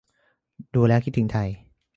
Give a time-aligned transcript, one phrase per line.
[0.73, 1.49] ดูแล้วคิดถึงไทย